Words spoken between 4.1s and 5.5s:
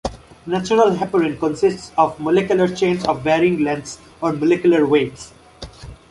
or molecular weights.